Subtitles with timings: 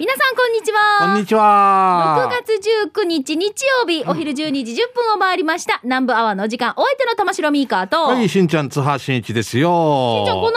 [0.00, 0.78] 皆さんこんにちは。
[1.08, 2.26] こんにちは。
[2.26, 2.58] 6月
[2.96, 4.34] 19日日曜日、お昼12
[4.64, 5.78] 時10分を回りました。
[5.82, 9.68] 南部アワーの時間、お相手の玉城ミーカーと、はい、しんちゃん、津波しんいちですよ。
[10.20, 10.52] しんちゃんこの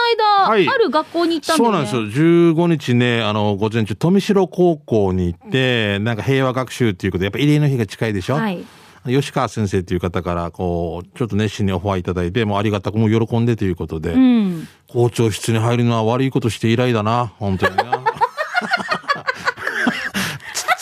[0.46, 1.86] 間、はいある学校に行ったんだよね。
[1.86, 2.54] そうなんですよ。
[2.54, 8.36] 15日ね、あの、午前中、富城高校に行って、なんか平和学習っていうことで、やっぱ慰霊の日が近いでしょ。
[8.36, 8.64] はい。
[9.04, 14.66] 吉川先生という方から、こう、ちょっと熱心にオファーいただいて、もうありがたくもう喜んでということで、うん。
[14.88, 18.03] 校長室に入るのは悪いことして以来だな、本当にな。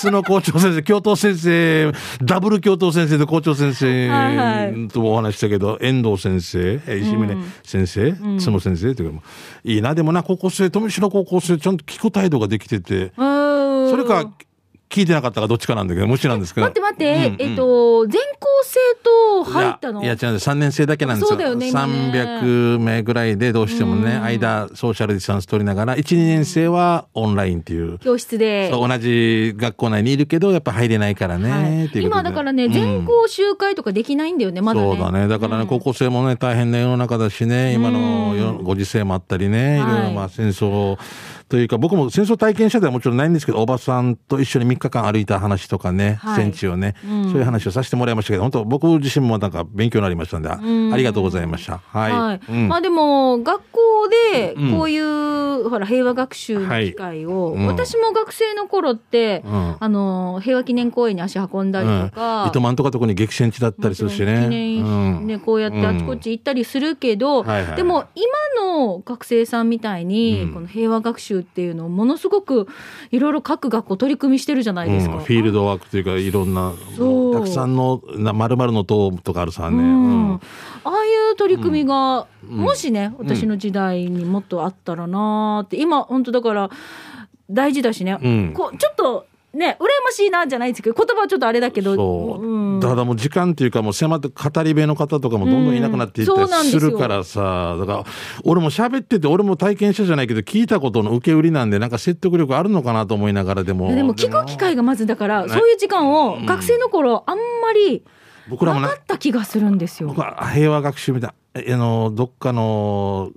[0.03, 1.93] 筒の校長先生、教頭先生、
[2.23, 8.13] ダブル教頭先生と校長先生ともお話ししたけど、遠藤先生、え石峰先生、
[8.45, 9.23] 角先生というか、
[9.65, 14.33] いいな、でもな、高校生、富城高校生、ちゃんと聞く態度ができてて、そそれか、
[14.93, 16.67] 聞いてなかったかどっちかなんだけど、無視なんですけど。
[16.67, 20.03] 待って待って、うんうんえっと、全校生徒入ったの？
[20.03, 20.51] いや、違うんです。
[20.51, 21.29] 3年生だけなんですよ。
[21.31, 27.99] そうだよね今ね300名ぐらいでどうしてもね、間、ソーシャルディスタンス取りながら、1、2年生はオンラインっていう。
[28.01, 28.71] 教室で。
[28.71, 34.91] そう同じ学校内にいるけど、やっぱ入れないからね、はい今だからね、うん全校集会とかできないんだよね、まだね。
[34.91, 35.27] そうだね。
[35.27, 40.99] だからね、高校生もね、大変な世の中だしね、今の世ご時世もあったりね、いろいはいろまあ戦争
[41.49, 46.37] というか、僕も戦争体験者ではもちろんないんですけど、おばさんと一緒に3日間歩いた話とかね、はい。
[46.37, 51.79] 戦地をね、そういう話をさせてもらいましたけど、本当僕自身もなんか勉強になりましたんで、ありがとうございました。
[51.79, 52.13] はい。
[52.13, 52.41] はい。
[52.49, 52.69] うん。
[52.69, 53.81] まあでも学校
[54.33, 54.73] でうん。
[54.73, 59.77] こういう、ほら平和学習の機会を、私も学生の頃って、うん。
[59.79, 64.49] あの平和記念公園に足運んだりとか、うん、糸満とか特に激戦地だったりするしね。
[64.49, 67.77] ね、こうやってあちこち行ったりするけど、んはいはい。
[67.77, 70.55] でも今の学生さんみたいに、うん。
[70.55, 72.69] この平和学習っていうのをものすごく
[73.11, 75.17] いろいろ各学校取り組みしてるじゃないですか。
[75.17, 78.03] うん、フィールドワークというかいろんなたくさんの
[78.35, 80.31] まるの塔とかあるさね、うん。
[80.31, 80.35] うん。
[80.35, 80.39] あ
[80.85, 82.57] あいう取り組みが、うん。
[82.57, 86.71] もしね私の時代にもっとあったらなーって今本当だから
[87.51, 88.53] 大事だしね、うん。
[88.55, 92.81] こうちょっとね羨ましいなじゃないですけど言葉はちょっとあれだけどそう、ん。
[92.81, 98.05] だからもう時間っていうかもう迫って語り部の方とかもどんどんいなくなっていったりでするからさ、だから
[98.45, 103.95] 俺も喋ってて俺も体験者じゃないけど聞いたことの受け売りなんでなんか説得力あるのかなと思いながらでも。
[103.95, 105.49] でも聞く機会がまずだから、ね。
[105.49, 108.05] そういう時間を学生の頃あんまり
[108.49, 110.09] 僕らもななかった気がするんですよ。
[110.09, 111.35] 僕は平和学習みたいな。
[111.35, 113.31] えあのどっかの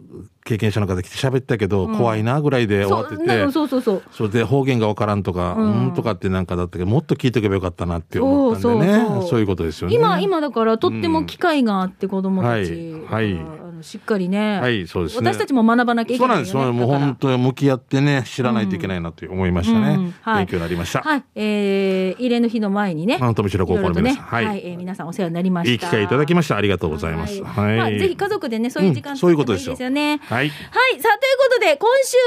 [0.45, 4.03] 経験者の方来て喋ったけど、怖いなぐらいで終わっててそうなそうそうそう。
[4.11, 9.27] それで方言がわからんとか、ううんん、とかってなんかだったけど、もっと聞いとけばよかったなって思ったんでね。
[9.27, 9.95] そういうことですよね。
[9.95, 12.71] 今今だからとっても機会があって子どもたち、
[13.09, 13.21] は。
[13.21, 13.39] いはい。
[13.39, 15.31] あのしっかりね、はい、そうですね。
[15.31, 16.85] 私たちも学ばなきゃいけないよ、ね、そうなんです。
[16.87, 19.95] もう本当に向き合ってね、知らないといけないなと思いましたね。
[19.95, 21.01] うんはい勉強になりました。
[21.01, 25.71] はい、えー、慰霊の日の前にね、あの富城高校の皆さんはい、はいえー皆さんお世話になりました。
[25.71, 26.57] いい機会いただきました。
[26.57, 27.43] ありがとうございます。
[27.43, 27.77] はい。
[27.77, 30.19] まあ、ぜひ家族でね、そういう時間うんそういうことですよね。
[30.23, 30.43] はい。
[30.43, 30.49] はい。
[30.49, 32.17] さあ、ということで、今週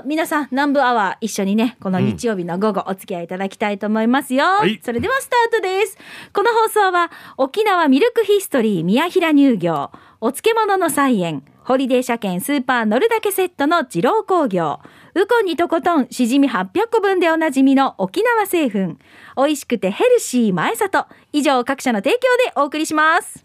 [0.00, 4.44] も皆さん、南部アワー一緒にね、この日曜日の午後お付き合いいただきたいと思いますよ。
[4.44, 5.96] はいそれではスタートです。
[6.32, 9.90] この放送は、沖縄ミルクヒストリー宮平乳業、
[10.20, 14.80] お漬物の菜園、ホリデー車検スーパー乗るだけセットの二郎工業、
[15.14, 18.96] ウコンにとことんしじみ800個分でおなじみの沖縄製粉、
[19.36, 23.44] 美味しくてヘルシー前里、以上各社の提供でお送りします。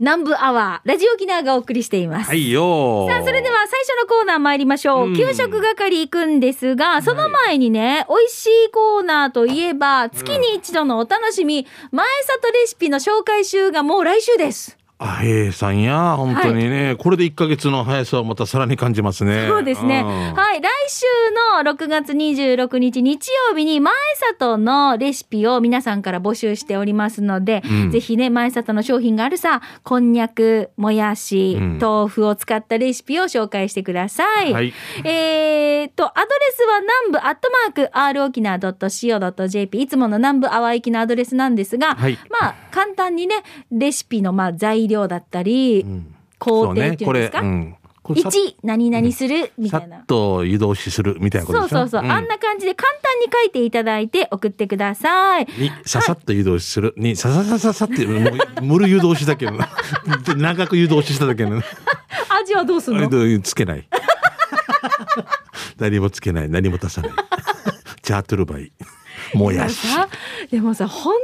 [0.00, 2.28] 南部アワー、ラジオ沖縄がお送りしています。
[2.28, 5.08] はいよーさあ、それでは最初のコーナー参りましょう。
[5.08, 14.77] うん給食係行くんですが、その前にね、美味しいコーナーといえば、月に一度のお楽しみ、前里レシピの紹介集がもう来週です。
[15.00, 19.46] あ、へえさんや、本当にね、これで1ヶ月の速さをまたさらに感じますね。
[19.48, 20.02] そうですね。
[20.02, 20.04] ん
[20.34, 20.60] はい。
[20.60, 21.04] 来週
[21.62, 23.94] の6月26日日曜日に前
[24.32, 34.52] 里のレシピを皆さんから募集しておりますので、うんぜひね、前里の商品があるさ、こんにゃく、もやし、うん豆腐を使ったレシピを紹介してください。
[34.52, 34.72] はい
[35.04, 47.76] えーっと、アドレスは南部アットマーク r 沖縄 .co.jp いつもの南部阿波行きのアドレスなんですが、はいまあ、簡単にね、レシピのまあ材料だったり、ん工程っていうんですか、うん。
[48.02, 50.06] これさ1、何々する、みたいなさっ。
[50.06, 55.46] と湯通しするみたいなことそうそうそう、んあんな感じで簡単に書いていただいて送ってください。
[55.58, 56.94] に、ささっと湯通しする。
[56.96, 58.30] に、さささささって、も
[58.60, 59.68] う、むる湯通しだけどな。
[60.36, 61.62] 長く湯通ししただけどな。
[62.40, 63.42] 味はどうするの？
[63.42, 63.86] つけない。
[65.78, 66.48] 何もつけない。
[66.48, 67.10] 何も足さない。
[68.02, 68.72] チャートルバイ。
[69.34, 69.86] もやし。
[69.86, 70.08] さ
[70.50, 71.14] でもさ、本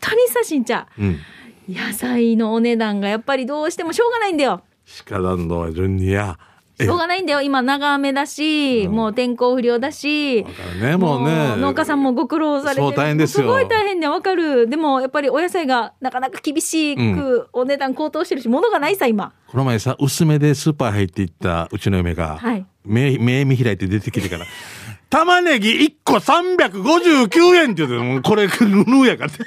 [0.00, 1.02] 当にさ、しんちゃん。
[1.02, 1.20] うん。
[1.68, 4.62] 野菜のお値段がやっぱりどうしてもしょうがないんだよ。
[4.84, 6.38] しからんのは順にや。
[6.78, 7.40] しょうがないんだよ。
[7.40, 10.44] 今長雨だし、もう天候不良だし。
[10.80, 11.56] ね、もうね。
[11.56, 14.68] 農家さんもご苦労されて大変ですよごい大変ね、わかる。
[14.68, 19.32] でもやっぱりお野菜がなかなか厳しくお値段高騰してるし、物がないさ、今。
[19.48, 24.44] この前さ、薄めでスーパー入っていったうちの嫁が、はい目、目見開いて出てきてから、
[25.08, 28.48] 玉ねぎ1個359円って言うて、これ、
[28.86, 29.38] ぬやかって。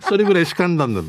[0.00, 1.02] それぐらいしかんだんだ。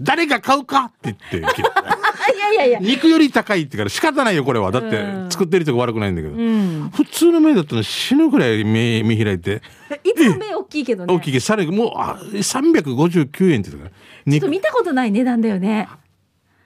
[0.00, 1.62] 誰が買うかって言って、
[2.36, 2.78] いやいやいや。
[2.80, 4.70] 肉より高いってから仕方ないよ、これは。
[4.70, 6.34] だってう、ん作ってる人が悪くないんだけど。
[6.34, 6.90] うん。
[6.94, 9.62] 普通の目だったら死ぬぐらい目見開いて、
[10.04, 11.14] いつも目大きいけどね。
[11.14, 13.90] 大きいけど、さらにもう、あ、359円って言うから。
[13.90, 13.92] ちょっ
[14.26, 15.88] 肉と見たことない値段だよね。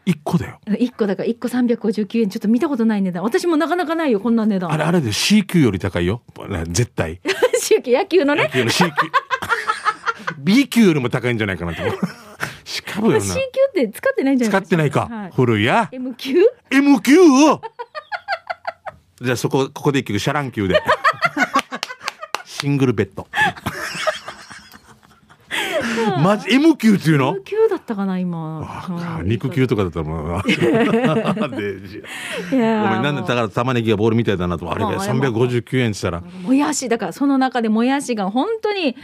[0.06, 0.58] 1個だよ。
[0.66, 6.22] 1個だから1個359円ちょっと見たことない値段私もなかなかないよこんな値段あれ、あれで C 級より高いよ。
[6.68, 7.20] 絶対。
[7.60, 8.90] 周期野球のね野球の C 級。
[10.42, 11.98] B 級よりも高いんじゃないかなと思う。
[12.64, 13.40] しかもよ C 級な。
[13.40, 13.42] っ
[13.72, 15.08] て使ってないんじゃない使ってないか。
[15.10, 15.88] はい、古いや。
[15.92, 16.36] M 級
[16.70, 17.14] ？M 級？
[19.22, 20.82] じゃあそこ、ここで一曲、シャラン級で。
[22.44, 23.26] シングルベッド。
[26.22, 30.42] マジ M 級っていうの？M 級だったかな今あ肉球とかだったらもう。
[30.46, 30.52] で
[32.56, 38.96] いやなんでだから玉ねぎがボールみたいだなとあれがまあまあ359円って言ったらもやしだからその中でもやしが本当に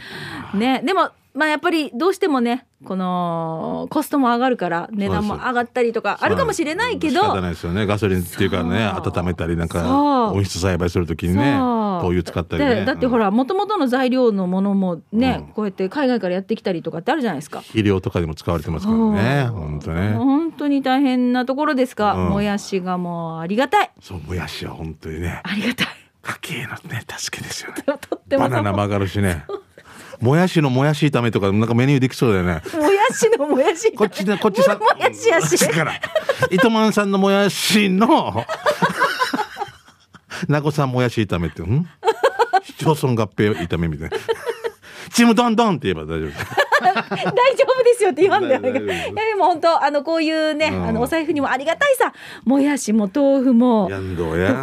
[0.53, 7.85] ねでもまあやっぱりどうしてもねこのコストも上がるから値段も上がったりとかあるかもしれないけど仕方ないですよね。
[7.85, 12.75] ガソリンっていうかね温めたりなんか温室栽培するときにね灯油使ったりね。
[12.75, 15.53] でだってほらもともとの材料のものもね、うん。
[15.53, 17.61] こうやって海外からやってきたりとかってあるじゃないですか。
[17.61, 20.13] 肥料とかでも使われてますからね本当ね。
[20.13, 22.29] 本当に大変なところですが、うん。
[22.29, 23.91] もやしがもうありがたい。
[24.01, 25.87] そうもやしは本当にねありがたい。
[26.23, 27.83] 家計のね助けですよね。
[27.85, 29.45] とってもバナナも上がるしね
[30.19, 32.61] もやしのもやし炒めとかなんかメニューできそうだよね。
[32.73, 35.57] もやしのもやしこっちねこっちさもやしやし。
[35.57, 35.93] だから
[36.51, 38.45] 糸満さんのもやしの
[40.47, 40.91] 名護さん？
[40.91, 41.87] もやし炒めってん
[42.63, 44.17] 市町村合併炒めみたいな。
[45.13, 46.31] チームドンドンって言えば大丈夫。
[46.77, 46.93] 大
[47.55, 48.69] 丈夫ですよって言わんだよね。
[48.69, 50.87] いやでも本当あのこういうね、うん。
[50.87, 52.13] あのお財布にもありがたいさ。
[52.43, 53.95] もやしも豆腐もと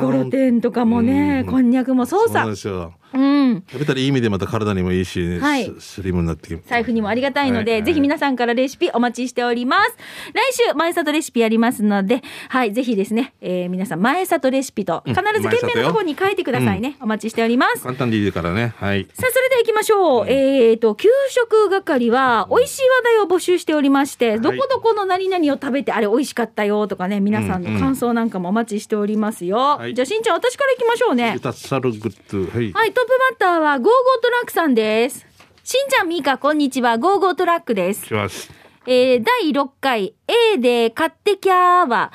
[0.01, 1.51] ころてんとかもね、うん。
[1.51, 2.45] こんにゃくもそうさ。
[2.55, 3.65] そうなん。
[3.67, 5.65] 食べたらいい意味でまた体にもいいし、はい。
[5.79, 7.85] ススリムになってき財布にもありがたいので、はい。
[7.85, 9.97] ぜひ皆さんからレシピお待ちしております。
[10.33, 16.97] 来週、前里レシピやりますので、はい、ぜひですね、えー皆さん、前里レシピと、必ずうん件名のところに書いてくださいね。
[17.01, 17.83] お待ちしております。
[17.83, 18.75] 簡単でいいからね。
[18.77, 19.05] はい。
[19.13, 20.27] さあ、それでは行きましょう。
[20.29, 29.59] えっ、と、給食係は、美味しい話題を募集しておりまして、どこどこの何々を食べて、あれ美味しかったよとかね、皆さんの感想なんかもお待ちしておりますよ。
[29.79, 29.95] はい。
[29.95, 31.25] じゃあ、しんちゃん、私から行きましょうね。
[31.25, 33.93] はい、はい、トップバッターは、ゴーゴー
[34.23, 35.27] トラックさんです。
[35.63, 36.99] しんちゃん、みーか、こんにちは。
[36.99, 38.07] ゴーゴートラックです。
[38.07, 38.51] します
[38.87, 42.13] えー第6回 A で買ってきゃーは、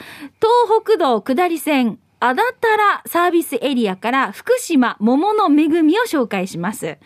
[0.67, 6.97] 東北道下り線、あだたらサービスエリアから福島桃の恵みを紹介します。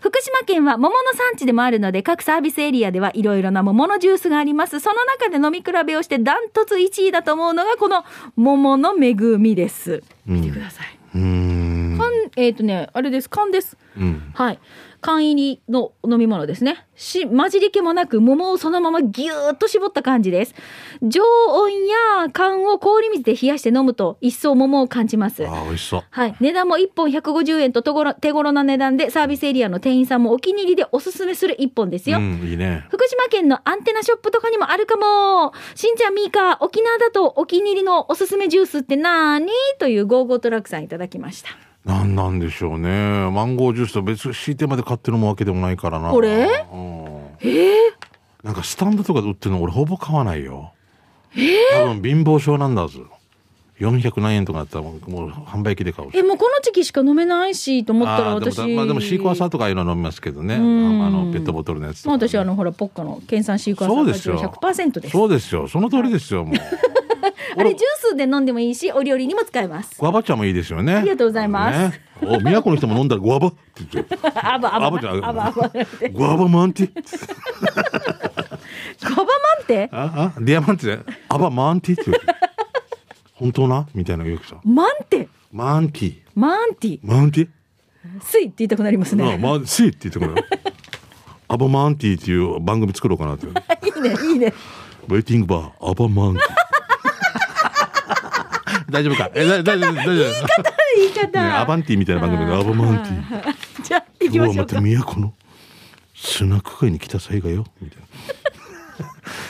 [0.00, 4.80] 福島県は桃の産地でもあるので各サービスエリアではいろいろな桃のジュースがあります。
[4.80, 8.02] その中で飲み比べをしてダントツ1位だと思うのがこの
[8.36, 10.02] 桃の恵みです。
[10.24, 10.98] 見てください。
[11.14, 13.30] うーん缶、えっ、とね、あれです。
[13.30, 13.76] 缶です。
[13.96, 14.58] うんはい。
[15.02, 16.86] 缶入りの飲み物ですね。
[16.94, 20.54] し、混じり気もなく桃をそのままぎゅーっと絞った感じです。
[21.02, 25.44] 常温や缶を氷水で冷やして飲むと一層桃を感じます。
[25.44, 26.36] あー美味しそうはい。
[26.38, 32.18] 値段も1本150円ととごろ手頃な値段でサービスエリアの店員さんもお気に入りでおすすめする1本ですよ。
[32.18, 35.52] うんいいね福島県のアンテナショップとかにもあるかも。
[35.74, 39.50] しんちゃんみーか、沖縄だとお気に入りのおすすめジュースってなーに？
[39.80, 41.71] というゴーゴートラックさんいただきました。
[41.84, 42.88] なんなんでしょうね
[43.30, 46.66] マンゴージュースと別に敷いてまで買ってるわけでもないからなこれ？
[46.72, 47.76] うんえ？
[47.76, 47.92] え
[48.44, 50.72] なんかスタンドとかで売ってるの俺ほぼ買わないよ。
[51.74, 53.00] 多分貧乏症なんだず。
[53.80, 56.18] 400何円とかだったらもう販売機で買うし。
[56.18, 58.56] え、もうこの時期しか飲めないしと思ったら私。
[58.56, 60.54] でもまあでもシークワーサーとかいうの飲みますけどね。
[60.54, 65.12] あんのペットボトルのやつとかね、まあ私あのほらポッカの県産シークワーサー果汁100%です。
[65.12, 65.66] そうですよ。
[65.66, 66.44] その通りですよ。
[66.44, 66.56] もう。
[67.56, 67.82] あれジュー
[68.12, 70.00] スで飲んでもいいし、お料理にも使えます。
[70.00, 70.94] グアバ茶もいいですよね。
[70.96, 73.58] ありがとうございますお、都の人も飲んだらグアバって
[73.92, 74.18] 言って。
[74.34, 75.68] あばあばアバじゃあばあば。
[75.68, 76.92] グアバマンティ。
[79.02, 79.88] ガバマンテ？
[79.92, 81.04] あ、あ、ディアマンティ。
[81.28, 82.18] アバマンティって言う。
[83.34, 83.88] 本当な？
[83.94, 84.60] みたいな言うけどさ。
[84.64, 85.28] マンテ？
[85.52, 86.20] マンティ。
[86.34, 87.48] マンティマンティ？
[88.20, 89.36] スイって言いたくなりますあね。
[89.38, 90.34] マンシーって言ってくる。
[91.48, 93.46] アバマンティっていう番組作ろうかなって。
[93.46, 94.54] いいね、いいね。
[95.08, 96.61] ウェイティングバー、アバマンティ。
[98.92, 99.30] 大丈夫か？
[99.34, 100.16] え、だ大丈夫、大丈夫。
[100.96, 101.42] 言い方。
[101.42, 103.82] ねアバンティみたいな番組でアバマンティ。
[103.82, 105.14] じゃあ、行きましょうか今日はまた。
[105.14, 105.34] 都の
[106.14, 107.64] スナック街に来た際がよ。
[107.80, 108.06] みたいな。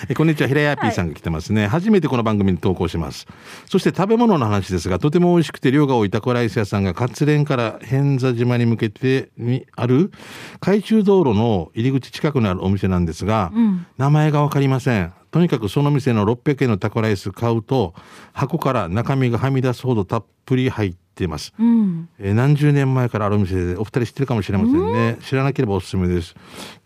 [0.08, 3.26] えこんにちは、平屋 P さんが来てますね、初めてこの番組に投稿します。
[3.66, 10.12] そして食べ物の話ですが、とても美味しくて量が多いタコライス屋さんが活連から偏座島に向けてにある
[10.60, 13.52] 海中道路の入り口近くにあるお店なんですが、
[13.98, 15.12] 名前がわかりません。
[15.32, 17.94] とにかくその店の600円のタコライス買うと
[18.32, 22.08] 箱から中身がはみ出すほどたっぷり入っています、うん。
[22.20, 26.36] えー何十年前からあるお店でお二人知ってるかもしれませんね、知らなければおすすめです。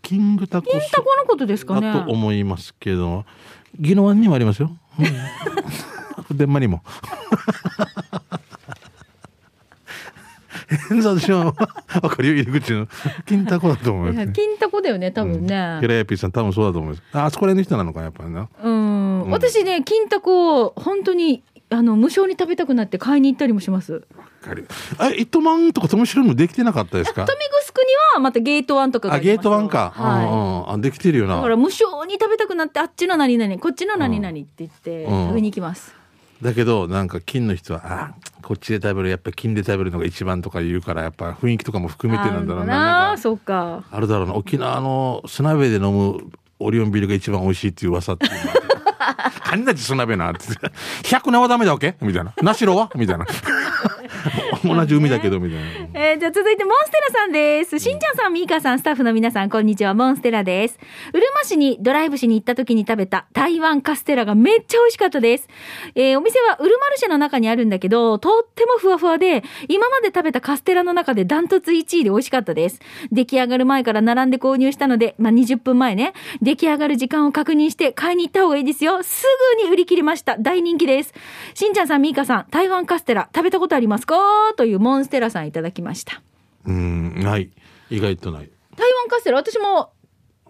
[0.01, 1.93] キングタコ金タコのことですかね。
[1.93, 3.25] だと思いますけど。
[3.79, 5.05] 宜野湾にもありますよ、うん、
[6.23, 6.81] 普天間にも
[10.89, 11.53] 変座でしょ
[12.01, 12.87] わかるよ入り口の。
[13.25, 15.77] 金タコだと思います、ね、金タコだよね、多分ね。
[15.81, 18.47] 平屋ピーさん多分そうだと思いますああそこら辺の人なのかやっぱりな。
[18.63, 19.29] うん、うん。
[19.31, 23.93] 私ね、金タコを本当にあの無償に食べたくなって買いに行ったりもします。
[23.93, 23.99] わ
[24.41, 24.67] かる。
[25.01, 27.21] え糸満とかともしろのできてなかったですか？
[27.23, 29.51] 豊見城にはまたゲートワンとかがあゲーりますよ。
[29.51, 30.25] トワンか、はい。
[30.25, 31.35] うんうんあできてるよな。
[31.37, 35.27] だから無償に食べたくなってあっちの何々こっちの何々って言ってうん。
[35.27, 35.93] 食べに行きます。
[36.41, 38.11] だけどなんか金の人はあ
[38.43, 42.73] こっちで食べるやっぱ金で食べるのが一番とか言うからやっぱ雰囲気とかも含めてなんだろうな。
[42.73, 43.83] あなんかあそうか。
[43.91, 44.35] あるだろうな。
[44.35, 46.29] 沖縄の砂鍋で飲む
[46.59, 49.41] オリオンビールが一番美味しいっていう噂っていうのがあって。
[49.49, 50.39] あんなじ砂鍋なって。
[51.03, 51.95] 100名はダメだわけ？
[52.01, 52.33] みたいな。
[52.41, 52.89] なしろは？
[52.95, 53.25] みたいな
[54.63, 55.65] 同じ海だけどみたいな
[55.99, 57.79] えーじゃあ続いてモンステラさんです。
[57.79, 59.93] しんちゃんさん、みーかさん、スタッフの皆さん、こんにちは。
[59.93, 60.79] モンステラです。
[61.13, 65.47] うるま市にドライブしに行った時に食べた台湾カステラがめっちゃ美味しかったです。
[65.95, 72.79] えーお店はウルマルシェの中にあるんだけど、とってもふわふわで、今まで食べたカステラの中でダントツ1位で美味しかったです。
[73.11, 79.03] 出来上がる前から並んで購入したので、まあ、20分前ね、出来上がる時間を確認して買いに行った方がいいですよ。
[79.03, 79.25] す
[79.59, 80.37] ぐに売り切りました。
[80.37, 81.13] 大人気です。
[81.53, 84.15] しんちゃんさん、みーかさん、台湾カステラ食べたことありますか？
[84.53, 86.21] というモンステラさんいただきました。
[86.65, 87.49] うんない。
[87.89, 88.49] 意外とない。
[88.75, 89.91] 台湾カステラ私も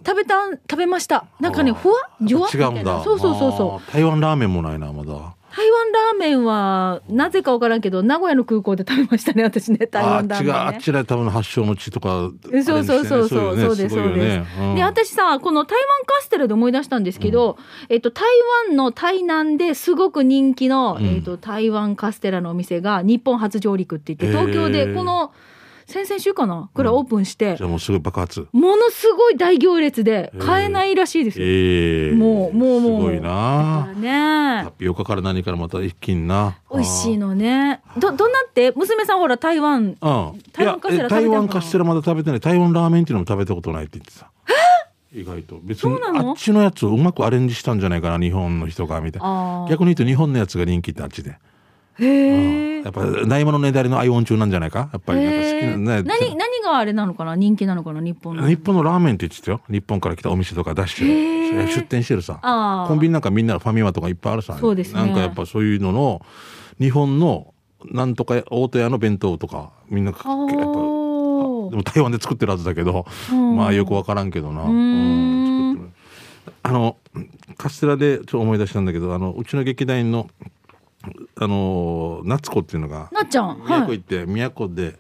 [0.06, 1.26] 食べた食べました。
[1.40, 3.04] なんかねふわじゅわ違うんだみたいな。
[3.04, 3.92] そうそうそうそう。
[3.92, 13.58] 台湾ラーメンもないなまだ台湾ラーメンはなぜかわからんけど名古屋の空港で食べましたね私ね台湾ラーメン、ね、あっちがあっちら多分発祥の地とかえそうそうそうそう。
[13.58, 14.46] そうですごいよね。
[14.60, 14.76] うん。
[14.76, 17.58] で私さこの台湾カステラで思い出したんですけど、
[17.90, 18.26] えっと、台
[18.68, 21.06] 湾の台南ですごく人気の、うん。
[21.06, 25.34] えっと、台湾カステラのお店が日本初上陸って言って東京でこの
[25.88, 26.70] 先々週かな？
[26.74, 28.46] くらいオープンして、じゃあもうすぐ爆発。
[28.52, 31.46] ものすごい大行列で買えないらしいですよ。
[31.48, 33.00] ええもうもうもう。
[33.00, 33.94] すごいな。
[33.96, 34.64] ね。
[34.66, 36.58] タピオカから何からまた一気にな。
[36.70, 37.82] 美味しいのね。
[37.98, 38.74] ど、どんなって？
[38.76, 39.82] 娘さんほら台湾。
[39.84, 39.96] うん。
[40.52, 42.40] 台湾カステラ台湾カステラまだ食べてない。
[42.42, 44.30] 台湾ラーメンっていうのも食べたことないって言ってた。
[45.14, 45.58] 意外と。
[45.64, 49.66] 別にあっちのやつをうまくアレンジしたんじゃないかな日本の人がみたいな。
[49.70, 51.38] 逆に言うと日本のやつが人気ってあっちで
[52.00, 52.82] へえ。
[52.84, 54.90] やっぱないものねだりのアイオン中なんじゃないか？
[54.94, 55.24] やっぱり。
[55.24, 57.36] なんか好きなね何、何があれなのかな？
[57.36, 58.02] 人気なのかな？
[58.02, 58.48] 日本の。
[58.48, 59.62] 日本のラーメンって言ってたよ。
[59.70, 61.02] 日本から来たお店とか出して
[61.54, 61.68] る。
[61.68, 62.40] 出店してるさ。
[62.88, 64.58] コンビニなんかみんなファミマとかいっぱいあるさ。
[64.60, 65.00] そうですね。
[65.00, 66.22] なんかやっぱそういうのの
[66.80, 67.54] 日本の
[67.92, 73.58] なんとか大戸屋の弁当とかみんなやっぱーでも台湾で作ってるはずだけど、うん。
[73.58, 74.64] まあよくわからんけどな。
[74.64, 75.94] うーん
[76.64, 76.98] あの
[77.58, 80.30] カステラでちょっと思い出したんだけどあのうちの劇団員の
[81.40, 83.48] あの夏子っていうのがなっちゃん。
[83.48, 83.58] はい。
[83.68, 85.00] 宮古行って、宮古で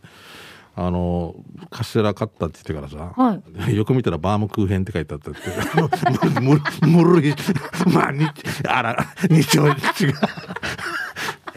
[0.75, 1.36] あの
[1.72, 5.39] カステラ買ったって言ってからさ、はよく見たらバームクーヘンって書いてあったって。
[6.39, 7.36] むむむるい
[7.92, 8.27] まあに
[8.68, 8.96] あら
[9.30, 10.30] 日曜日が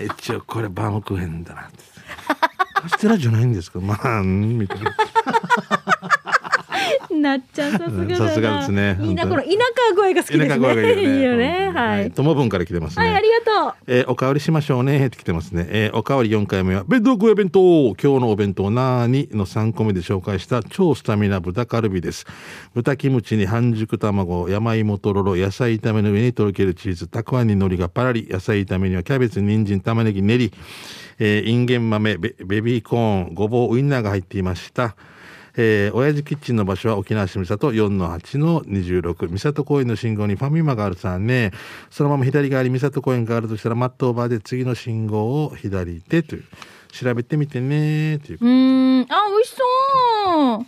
[0.02, 1.78] 一応これバームクーヘンだなって。
[2.74, 3.78] カステラじゃないんですか？
[3.78, 4.96] まあうんみたいな
[7.20, 8.16] なっちゃんさすがだな。
[8.16, 10.48] さすがですねいいな、こ本の田舎声が好きですね。
[10.48, 12.10] 田舎声がいいよねはい。
[12.10, 13.74] ともぶんから来てますねはい、ありがとう。
[13.86, 15.66] えーおかわりしましょうねって来てますね。
[15.68, 22.26] えーおかわり4回目は、弁当食え弁当今日のお弁当なーにの3個目で紹介した超スタミナ豚カルビです。
[22.74, 30.52] 豚キムチに半熟卵、山芋とろろ、野菜炒めの上にとろけるチーズ、たくあんに海苔がパラリ、野菜炒めにはキャベツ、人参、玉ねぎ、練り、
[31.18, 34.96] えーインゲン豆ベ、ベビーコーン、ごぼう、ウインナーが入っていました。
[35.56, 41.52] えー、親父キッチンの場所は沖縄市三郷4の8の26三郷公園の信号にファミマがあるさね。
[41.90, 46.44] そのまま左側に三郷公園があるとしたらマットオーバーで次の信号を左手という。
[46.92, 48.38] 調べてみてねという。
[48.40, 49.06] うーん。
[49.08, 50.66] あ、美味しそう。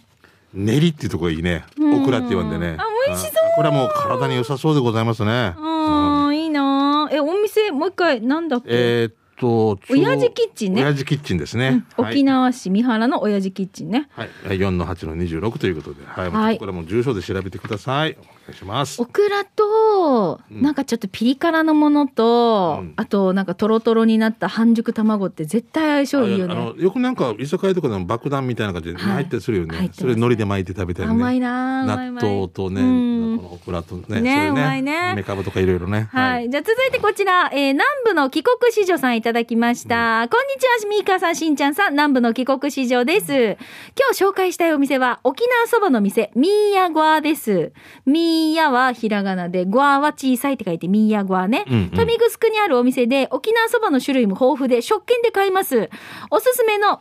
[0.54, 1.64] 練りっていうところがいいね。
[1.78, 2.02] うん。
[2.02, 2.76] オクラって言わんでね。
[2.78, 3.32] あ美味しそう。
[3.52, 5.30] あこれはもう体に良さそうでございますね。
[5.56, 7.16] ああ、いいなー。
[7.16, 8.66] え、お店、もう一回、なんだっけ？
[8.68, 10.82] えーっと親父キッチンね。
[10.84, 12.04] 親父キッチンですね、うん。
[12.04, 12.14] はい。
[12.14, 14.08] 沖縄市三原の親父キッチンね。
[14.14, 16.58] はい、4の8の26ということで、はい、はい。
[16.58, 18.16] これも住所で調べてください。
[18.42, 19.06] お願いしますオ。
[19.06, 26.54] クラと、うんなんかちょっとピリ辛のものと、うんあとなんかトロトロになった半熟卵って絶対相性いいよね。
[26.54, 29.76] あのよくなんか居酒屋とかでも爆弾みたいな感じではい入ったりするよね。
[29.76, 31.14] 入ってますそれ海苔で巻いて食べたりね。
[31.14, 36.08] 甘いなー納豆とね、うんこのオクラとね、ねそういううまいねメカブとかいろいろね。
[36.12, 40.28] はい、じゃあ続いてこちら、えー南部の帰国子女さんいただきました。
[40.30, 43.32] こんにちは、ミーカーさん、しんちゃんさん、南部の帰国子女です。
[43.32, 43.56] 今
[44.12, 47.72] 日紹介したいお店は、沖縄そばの店、ミーヤゴアです。
[48.06, 51.64] ミーミーヤはひらがなで、ゴアは小さいって書いて、ミーヤゴアね。
[51.68, 55.90] うんうん豊見城にあるお店で、沖縄そばの種類も豊富で、食券で買います。
[56.30, 57.00] おすすめの、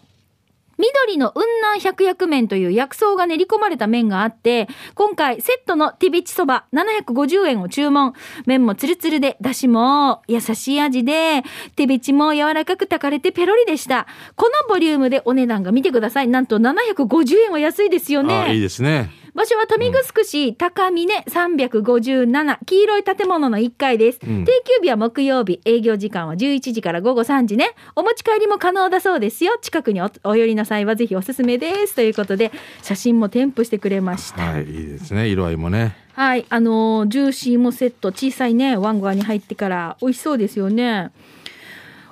[0.77, 8.13] 緑の雲南百薬麺という薬草が練り込まれた麺があって、今回セットのティビチそば750円を注文。
[8.45, 11.43] 麺もツルツルで、だしも優しい味で、
[11.75, 14.07] ティビチも柔らかく炊かれてペロリでした。
[14.35, 16.27] このボリュームでお値段が見てください。
[16.27, 18.33] なんと750円は安いですよね。
[18.33, 19.20] あいいですね。
[19.33, 24.43] 場所は富城市高峰357黄色い建物の1階です、ん。
[24.43, 27.73] 定休日は木曜日営業時間は11時から午後3時ね。
[27.95, 29.57] お持ち帰りも可能だそうですよ。
[29.61, 31.95] 近くにおお寄りの際はぜひおすすめです。
[31.95, 34.41] ということで写真も添付してくれました。
[34.43, 35.29] はい、いいですね。
[35.29, 35.95] 色合いもね。
[36.13, 41.11] はいあのージューシーもセット小さいねワンゴアに入ってから美味しそうですよね。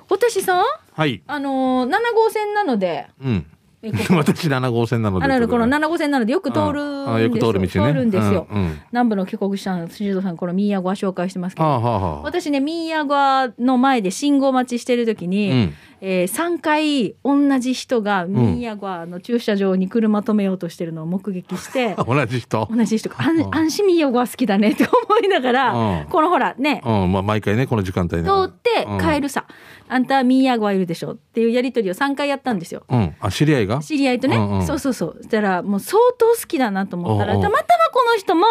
[0.08, 1.22] 私さはい。
[1.26, 3.46] あのー7号線なのでうん。
[3.82, 5.24] 私7号線なので。
[5.24, 7.06] あのこのという7号線なのでよく通るん。
[7.06, 7.68] ですよよく通る道ね。
[7.68, 8.58] 通るんですよ、うん。
[8.58, 11.66] うん南部の帰国した辻堂さんこのミーヤゴア紹介してますけど。
[11.66, 22.68] はあ、はあはあ、私ねミーヤゴアの前で信号待ちしてる時に、うんえー3回同じ人がミーヤゴアの駐車場に車止めようとしてるのを目撃して、 同じ人？
[22.70, 23.54] 同じ人が「あんうん。
[23.54, 26.04] あんしミーヤゴア好きだね」って思いながら、うん。
[26.10, 26.82] このほらね。
[26.84, 28.24] うん、まあ、毎回ね、この時間帯ね。
[28.24, 29.20] 通って帰る。
[29.20, 29.44] るさ、
[29.88, 32.84] あんたミーヤゴアいるでしょっていうやり取りを3回やったんですよ。
[32.88, 33.14] うん。
[33.20, 33.80] あ、知り合いが？
[33.80, 34.66] 知り合いとね、うんうん。
[34.66, 35.16] そうそうそう。
[35.18, 37.58] そしたらもう相当好きだなと思ったらたまたま
[37.92, 38.46] この人も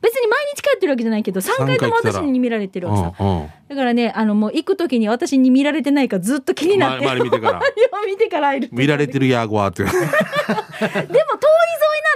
[0.00, 3.50] 別に毎日帰ってるわけじゃないけど3回とも私に見られてるわけさ、うんうん。
[3.68, 9.84] だからねあのもう行く時に私に見られてないかずっと気になってま周り見てから周りを見てから入る見られてるヤーゴアって。
[9.84, 11.18] でも通り沿い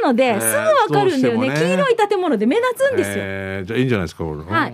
[0.03, 4.39] なのでねすぐわかるんだよね,、黄色い建物で目立つんですよ、えーじゃあいいんじゃないですか、これ。
[4.39, 4.71] は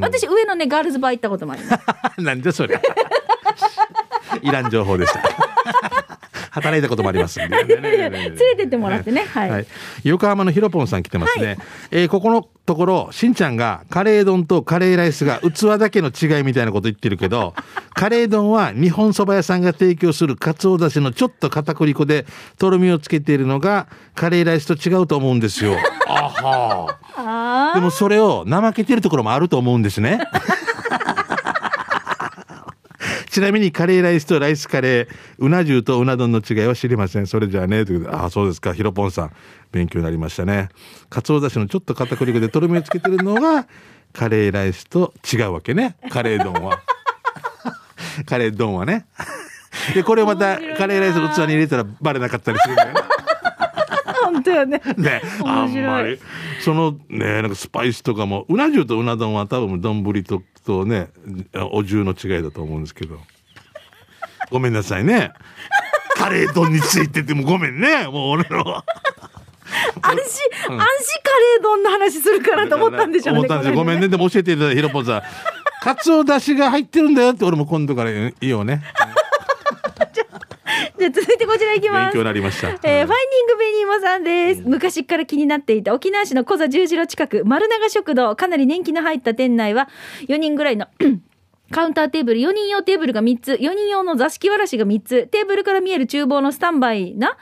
[0.00, 1.84] 私上のねガールズバー行ったこともあります
[2.22, 2.80] なんじゃそれ。
[4.40, 5.51] いらん情報でした。
[6.52, 7.56] 働いたこともありますんで。
[7.64, 8.10] 連れ
[8.56, 9.66] てってもらってねはい、はい、
[10.04, 11.56] 横浜のひろぽんさん来てますね、
[11.90, 17.54] えーここのところしんちゃんがカレー丼とカレーライスが器だけの違いみたいなこと言ってるけど
[17.94, 22.24] カレー丼は日本そば屋さんが提供するかつおだしのちょっと片栗粉で
[22.58, 25.76] とろみをつけているのがカレーライスと違うと思うんですよ。
[26.06, 30.20] あはあでもそれを怠けてるところもあると思うんですね。
[33.32, 37.26] ちなみにカレーライスとライスカレー、うな重とうな丼の違いは知りません。
[37.26, 39.32] それじゃあね、ということで、ああ、そうですか、ひろぽんさん、
[39.70, 40.68] 勉強になりましたね。
[41.08, 43.66] かつおだしのちょっと片栗粉でとろみをつけてるのが、
[44.12, 45.96] カレーライスと違うわけね。
[46.10, 46.82] カレー丼は。
[48.28, 49.06] カレー丼はね。
[49.94, 53.00] で、これをまたカレーライスの器に入れたらバレなかったりするんだよね。
[54.42, 54.82] あ本当よね。
[54.96, 56.18] ね、あんまり。
[56.60, 61.08] そのねなんかスパイスとかもうな重とうな丼は多分丼ととね
[61.72, 63.18] お重の違いだと思うんですけど。
[64.50, 65.32] ごめんなさいね。
[66.14, 68.06] カレー丼についててもごめんね。
[68.06, 68.84] もう俺の。
[70.02, 70.24] 安心、安
[70.68, 73.38] 心カレー丼の話するからと思ったんでしょうね。
[73.38, 73.74] 思ったんですよ。
[73.76, 74.02] ごめんね。
[74.02, 75.22] ねでも教えていただいたひろぽんさん。
[75.82, 78.82] かつおだしが入ってるんだよって俺も今度からいいよね
[81.02, 82.18] じゃあ続いてこちらいきます勉強。
[82.20, 84.62] になりました、えーファインディングベニーモさんです。
[84.64, 89.88] 昔から気になっていた沖縄市の小座十字路近く、丸長食堂、かなり年季の入った店内は、
[90.28, 90.86] 4人ぐらいの、
[91.72, 97.36] カウンターテーブル、4人用テーブルが3つ、4人用の座敷わらしが3つ、テーブルから見える厨房のスタンバイな、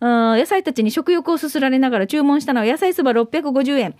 [0.00, 3.94] うん野菜たちに食欲をそそられながら注文したのは野菜そば650円。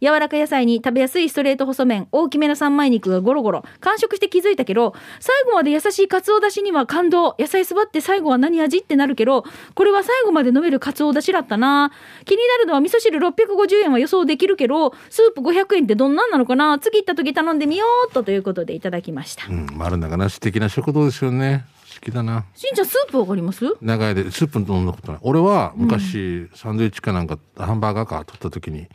[0.00, 3.64] 柔らか野菜に食べやすいストレート細麺、大きめの三枚肉がゴロゴロ。
[3.80, 7.36] 完食して気づいたけど、最後まで優しいカツオだしには感動。
[7.38, 11.92] 野菜そばって最後は何味ってなるけど、これは最後まで飲めるカツオだしだったな。
[12.24, 19.46] 気になるのは味噌汁650円は予想できるけど、スープ500円ってどんなんなのかな次行った時頼んでみようっとということでいただきました。
[19.48, 23.64] うん、丸長な素敵な食堂ですよね好きだなしんちゃんスープわかります？
[23.80, 28.86] 長屋でスープ飲んだことない俺は昔、サンドイッチかなんかハンバーガーか取った時に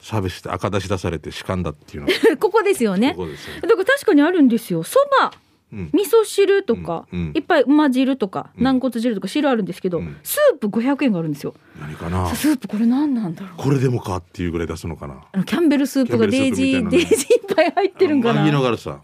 [0.00, 3.10] サービスで赤出し出されてしかんだっていうのが ここですよね。
[3.14, 4.82] ここですよだから確かにあるんですよ。
[4.82, 5.32] そば、
[5.72, 11.54] うん味噌汁とか、うんうんいっぱい馬汁とか、軟骨汁とか汁あるんですけど、うんスープ500円があるんですよ。
[11.80, 12.26] 何かな？
[12.34, 13.50] スープこれ何なんだろう？
[13.56, 15.22] これでもかっていうぐらい出すのかな？
[15.30, 18.62] あのキャンベルスープがデイジー、キャンベルスープみたいなデイジーいっぱい入ってるんかあのいいのな。
[18.62, 19.00] があるさ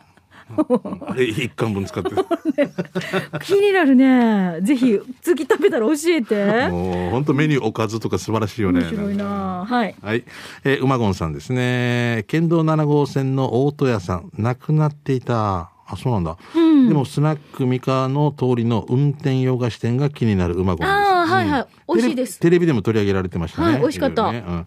[1.07, 2.11] あれ一貫分使って。
[3.43, 4.61] 気になるね。
[4.63, 6.69] ぜひ次食べたら教えて。
[6.69, 8.81] もう本当メニューおかずとか素晴らしいよね。
[8.81, 9.67] 面白いな。
[9.69, 9.95] はい。
[10.03, 10.25] はい、
[10.65, 12.25] えー、馬ゴンさんですね。
[12.29, 14.31] 県道7号線の大戸屋さん。
[14.39, 15.71] 亡くなっていた。
[15.89, 16.89] あそうなんだ、うん。
[16.89, 21.67] でもスナックミカの通りの運転洋菓子店が気になる馬ゴンですああ、あはいはい。
[21.89, 22.41] 美味しいです。
[22.41, 23.73] テレビでも取り上げられてましたね。
[23.75, 24.23] はい美味しかった。
[24.25, 24.45] ろいろね。
[24.49, 24.67] うん。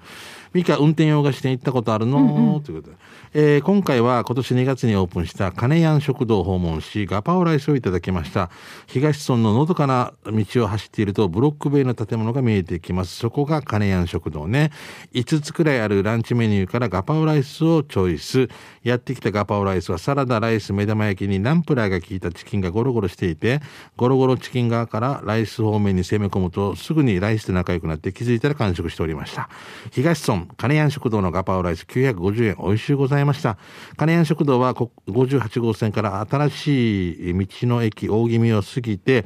[0.54, 2.98] ミカ運転用菓子店行ったことあるの、ということで、
[3.32, 8.50] えー今回は今年2月にオープンした金谷食堂を訪問しガパオライスをいただきました。
[8.88, 13.16] 東村ののどかな道を走っているとブロック塀の建物が見えてきます。
[13.16, 14.72] そこが金谷食堂ね。
[15.14, 18.48] 5つくらいあるランチメニューからガパオライスをチョイス。
[18.82, 23.62] やってきたガパオライスはサラダライス目玉焼きにナンプラーが効いたチキンがゴロゴロしていて
[23.96, 29.50] ゴロゴロチキン側からライス方面に攻め込むとすぐにライスと仲良くなって気づいたら完食しておりました。
[29.92, 33.19] 東村金谷食堂のガパオライス950円美味しゅうございます。
[33.34, 33.58] した。
[33.98, 39.26] 金谷食堂はこ58号線から新しい道の駅大気味を過ぎて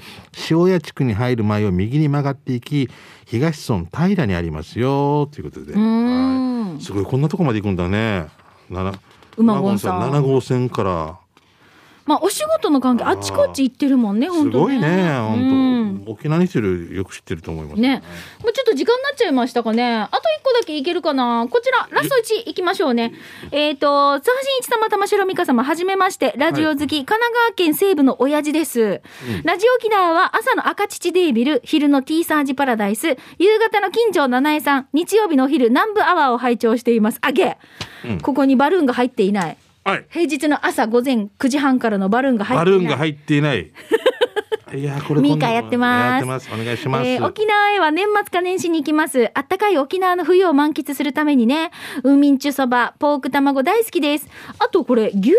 [0.49, 2.89] 塩谷地区に入る前を右に曲がっていき
[3.25, 6.73] 東村平にありますよということで、ん。
[6.73, 6.81] はい。
[6.83, 7.05] すごい。
[7.05, 8.27] こんなとこまで行くんだね。
[8.69, 8.93] なな
[9.37, 10.11] 馬ゴンさん。
[10.11, 11.22] 7号線から
[12.05, 15.73] まあお仕事の関係あっちこっち行ってるもんねす本当ごいねうん。
[15.97, 18.03] 本当沖縄にしてるよく知ってると思いますね、
[18.41, 19.99] もうちょっと時間になっちゃいましたかね。
[19.99, 21.47] あと一個だけいけるかな。
[21.49, 23.13] こちら、ラスト1いきましょうね。
[23.51, 29.01] えっ、と、津波真一様、玉城美香様、はじめまして、ラジオ好き、神奈川県西部の親父です。
[29.43, 37.19] ラジオ沖縄は朝の赤乳デービル、昼のティーサージパラダイス、夕方の金城七重さん、日曜日のお昼、南部アワーを拝聴しています。
[37.21, 37.57] あげ、
[38.21, 39.57] ここにバルーンが入っていない。
[39.83, 42.73] はい平日の朝午前9時半からのバルーンが入っていない。
[42.73, 43.71] バルーンが入っていない
[44.73, 49.31] いやこれミカやってますやってますお願いします、えー沖縄へは年末か年始に行きます。
[49.33, 51.71] あったかい沖縄の冬を満喫するためにね、
[52.03, 54.27] ウーミンチュそば、ポーク卵大好きです。
[54.59, 55.35] あとこれ、牛肉定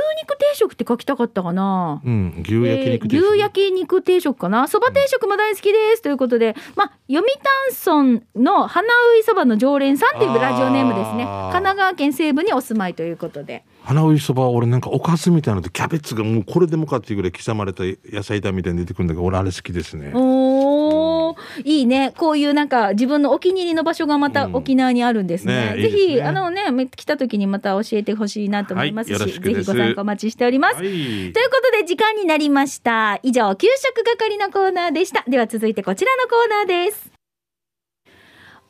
[0.55, 2.01] 食って書きたかったかな。
[2.05, 11.25] うん牛焼肉えー牛焼肉定食かなそば定食も大好きです、ということで、まあ、読谷村の花ういそばの常連さんっていうラジオネームですね。
[11.25, 13.65] 神奈川県西部にお住まいということで。
[13.85, 22.13] 花追いそばは俺なんかおかずみたいなのでキャベツがもうこれでもかっていうぐらい刻まれた野菜炒めみたいに出てくるんだけど俺あれ好きですねおーいいね。
[22.17, 25.75] こういうなんか自分のお気に入りの場所がまたうん沖縄にあるんですね。
[25.77, 30.77] ぜねいいですねひ、あのね、来た時にまた教えてほしいなと思いますし、はいぜひご参加お待ちしております。
[30.77, 31.33] はいというこ
[31.73, 33.19] とで時間になりました。
[33.23, 35.25] 以上、給食係のコーナーでした。
[35.29, 37.14] では続いてこちらのコーナーです。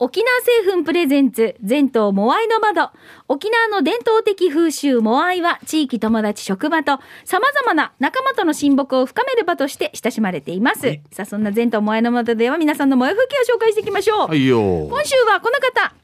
[0.01, 2.91] 沖縄製粉プレゼンツ全島モアイの窓。
[3.29, 11.03] 沖縄の伝統的風習モアイは地域友達職場と様々な仲間との親睦を深める場として親しまれています、はい。
[11.13, 14.59] さあそんな全島モアイの窓では皆さんの萌え風景を紹介していきましょう、はいよ。
[14.89, 15.95] 今週はこの方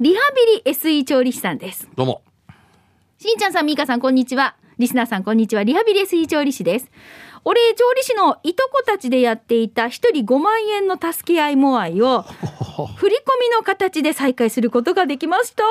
[0.00, 1.88] リハビリ SE 調理師さんです。
[1.94, 2.22] どうも。
[3.18, 4.56] しんちゃんさん、みーかさん、こんにちは。
[4.78, 5.64] リスナーさん、こんにちは。
[5.64, 6.90] リハビリ SE 調理師です。
[7.48, 12.22] お礼調理師のいとこたちでやっていた一人5万円の助け合いモアイを、
[12.96, 15.62] 振り込みの形で再開することができました。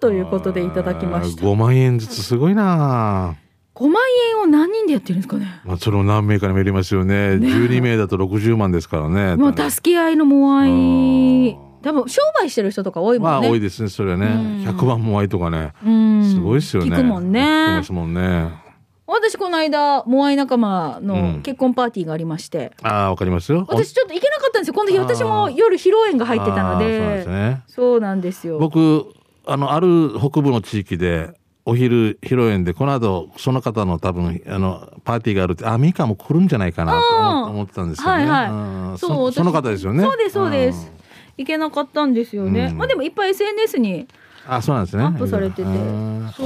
[0.00, 1.44] ということでいただきました。
[1.44, 3.34] 5万円ずつすごいな
[3.74, 3.94] 5万
[4.30, 5.60] 円を何人でやってるんですかね。
[5.64, 11.56] まあそれも何名かにもよりますよね12名だと60万ですからねもう助け合いのモアイうん。
[11.82, 13.40] 多分、商売してる人とか多いもんね。
[13.40, 16.24] まあ多いですねそれはねうん100万も愛とかねうん。
[16.32, 17.40] すごいですよね聞くもんね。
[17.40, 18.63] 聞きますもんね
[19.06, 24.74] 私、この間、モアイ仲間うのん結婚パーティーがありまして、ああわかりますよ私ちょっと行けなかったんですよ。
[24.74, 27.22] この日私も夜披露宴が入ってたのあーそうでで。
[27.24, 28.58] すねそうなんですよ。
[28.58, 29.06] 僕
[29.46, 38.26] あのある北部の地域でお昼披露宴でこの後その方の多分あのパーティーがあるってあミカも来るんじゃないかなと思ってたんですよね。
[38.26, 40.02] はいはいうんそう私そその方ですよね。
[40.02, 40.90] そうですそうです。
[41.36, 42.68] 行けなかったんですよね。
[42.70, 44.08] うんまあでもいっぱい SNS にうん。
[44.46, 45.04] あそうなんですね。
[45.04, 45.66] アップされててお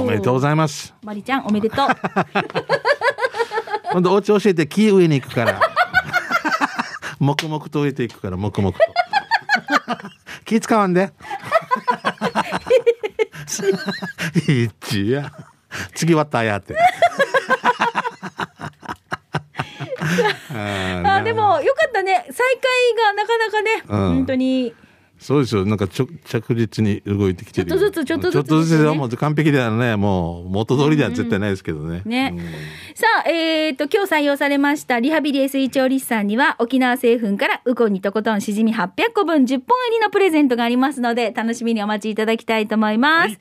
[0.05, 0.93] めでとうございます。
[1.03, 1.87] マリちゃんおめでとう。
[3.91, 5.59] 今度お家教えて木植えに行くから。
[7.19, 8.83] 黙々と植えていくから黙々と。
[10.45, 11.11] 気使わんで。
[14.47, 15.31] 一や。
[15.93, 16.75] 次はったやって。
[21.05, 22.25] ああでもよかったね。
[22.31, 22.35] 再開
[22.95, 24.73] がなかなかね、うん本当に
[25.19, 25.65] そうですよ。
[25.65, 27.77] なんかちょ着実に動いてきてるよ。
[27.77, 32.01] ちょっとずつちょっとずつちょっとずつもう完璧ではね、もう元通りでは絶対ないですけどね。
[32.05, 32.33] ね。
[32.95, 43.37] さあ、えっ、と、今日採用されましたリハビリ SE 調理師さんには、沖縄製粉からウコンにとことんしじみ800個分10本入りのプレゼントがありますので、楽しみにお待ちいただきたいと思います。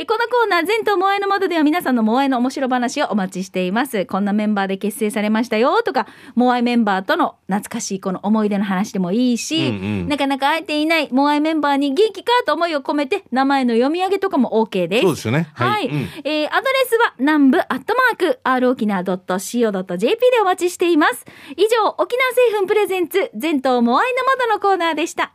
[0.00, 4.06] えこのコーナー、全島モアイの窓では皆さんのモアイの面白話をお待ちしています。
[4.06, 15.02] こんなメンバーで結成されましたよとか、モアイメンバーとの懐かしいこの思い出の話でもいいし、うんうんなかなか会えていないモアイメンバーに元気かと思いを込めて、名前の読み上げとかも OK です。
[15.02, 15.50] そうですよね。
[15.54, 15.88] はい。
[15.88, 21.24] うんえーアドレスは南部アットマーク r 沖縄 .co.jp でお待ちしています。
[21.56, 25.32] 以上、沖縄製粉プレゼンツ全島モアイの窓のコーナーでした。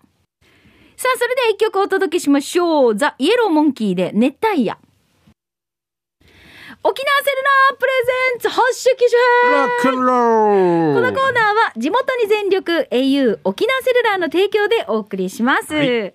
[0.95, 2.95] さあ、それでは一曲お届けしましょう。
[2.95, 4.77] ザ・イエローモンキーで熱帯夜。
[6.85, 9.05] 沖縄セルラープレゼンツ発色機
[9.51, 15.73] ロックンローこのコーナーは地元に全力 au 沖縄セルラーの提供でお送りします。
[15.73, 16.13] はい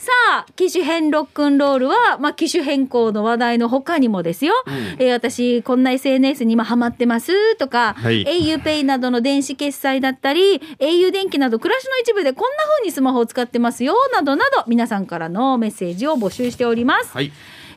[0.00, 4.54] さあ、機種変ロックンロールは、まあ、機種変更の話題の他にもですよ。
[4.98, 17.12] えー私、こんな SNS に今ハマってますとか、はい auPay などの電子決済だったり、au 電気など暮らしの一部でこんな風にスマホを使ってますよ、などなど、皆さんからのメッセージを募集しております。
[17.12, 17.30] はい。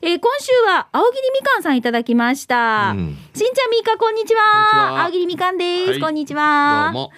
[0.06, 2.92] えー今週は青桐みかんさんいただきました。
[2.94, 4.42] うんしんちゃんみーかこんにちは。
[4.44, 6.92] こんにちは青桐みかんです、はいこんにちは。
[6.94, 7.12] どうも。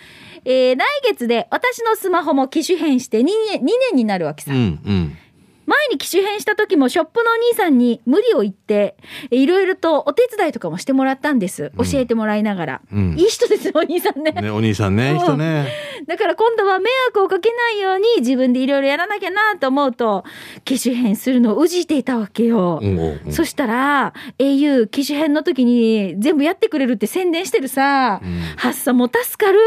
[0.46, 4.52] えー来月で私のスマホも機種変して2年 ,2 年になるわけさ。
[4.52, 5.18] うんうん。
[5.66, 8.96] 前に機種変した時もショップのお兄さんに無理を言って、
[9.32, 11.72] えーいろいろとお手伝いとかもしてもらったんです。
[11.78, 12.82] うん教えてもらいながら。
[12.92, 14.32] うんいい人です、お兄さんね。
[14.32, 15.68] ね、お兄さんね、うん人ね。
[16.08, 20.24] だから今度は迷惑をかけないように自分でいろいろやらなきゃなと思うと、
[20.64, 22.80] 機種変するのをうじいていたわけよ。
[22.82, 29.60] うんうんうんそしたら、au 機種変の時に全部やってくれるって宣伝してるさ、うん発散も助かる、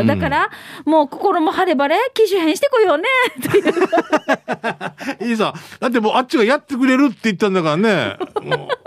[0.00, 0.50] うんだから、
[0.84, 3.04] もう心も晴れ晴れ、機種変してこようね。
[3.42, 3.60] とい
[5.24, 5.54] ういいさ。
[5.80, 8.16] だってもうあっちがやってくれるって言ったんだからね。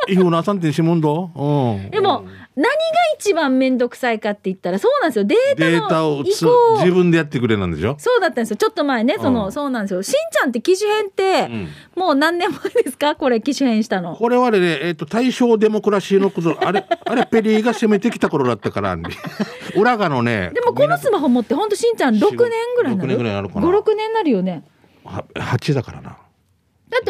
[0.08, 1.32] いいふうなさんってしもんど。
[1.36, 1.88] う？
[1.88, 1.90] ん。
[1.92, 2.70] でも、何が
[3.18, 5.26] 一番めんどくさいかって言ったら、そうなんですよ。
[5.26, 6.80] データをつ移行。
[6.82, 7.96] 自分でやってくれなんでしょ？
[7.98, 8.58] そうだったんですよ。
[8.58, 10.04] ちょっと前ね、その、うんそうなんですよ。
[10.04, 13.16] しんちゃんって機種変って、うんもう何年前ですか？
[13.16, 14.16] これ機種変したの。
[14.16, 18.98] これはね、えっ、と、大正デモクラシーのこと、あれ、あれ、ペリーが攻めてきた頃だったから、
[19.76, 22.38] 裏側のね、でもこのスマホ持ってほんとしんちゃん6年
[22.76, 24.64] ぐらいになる？6年ぐらいになるかな5、6年になるよね。
[25.04, 26.11] は8だからな。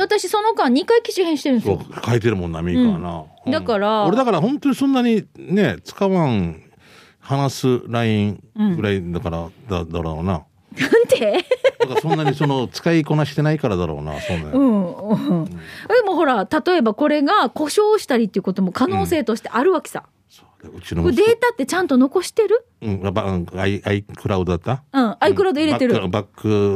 [0.02, 3.24] だって私その間2回機種変してるんですそうよ。、書いてるもんな、ミーカーな。
[3.46, 6.62] うんだから俺だから本当にそんなにね、使わん、
[7.20, 8.44] 話すライン
[8.76, 10.44] ぐらいだから、だ、だろうな。
[10.80, 11.44] なんて
[11.80, 14.44] だからそんなにその、使いこなしてないからだろうな、そうね。
[14.54, 15.46] うん、うん。
[15.46, 15.54] で
[16.06, 20.04] もほら、例えばこれが故障したりっていうことも可能性としてあるわけさ。
[20.04, 20.21] そう
[20.68, 22.66] うちのデータってちゃんと残してる？
[22.82, 24.84] うん、ばうん、アイ、アイクラウドだった？
[24.94, 25.94] うん、iCloud 入れてる。
[25.94, 26.26] バックバッ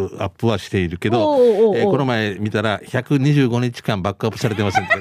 [0.09, 4.93] クアップはしているけど、おえーこの前見たら125日間バックアップされてませんって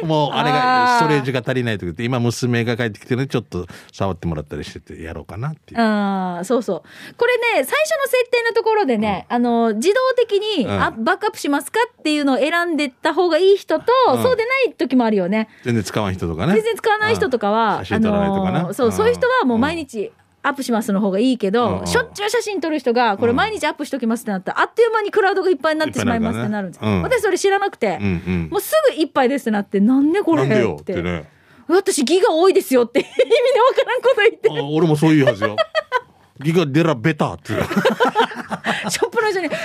[0.04, 5.80] もうあれがストレージが足りないと言って今娘が帰ってきてるのでちょっと触ってもらったりしててやろうかなっていう。
[5.80, 7.14] ああ、そうそう。
[7.16, 7.76] これね、最初の
[8.06, 15.48] 設定のところでね、あの、自動的に、うんあ、バックアップしますかっていうのを選んでった方がいい人と、うんそうでない時もあるよね。
[15.64, 16.54] 全然使わん人とかね。
[16.54, 20.12] 全然使わない人とかは、写真撮らないとかなのそう、うんそういう人はもう毎日、
[20.46, 30.46] アップしますの方がいいけど、うんしょっちゅう写真撮る人が、これ毎日アップしときますってなったら、あっという間にクラウドがいっぱいになってしまいますってなるんです私それ知らなくて、うんうんもうすぐいっぱいですってなって、なんでこれっ。
[30.46, 31.24] っててね。
[31.66, 33.24] 私ギガ多いですよって意味で
[33.60, 35.56] わからんこと言って、あ俺もそういうはずよ。
[36.42, 37.52] ギガデラベタって。
[38.90, 39.62] ショップの人に、え、ギガいっ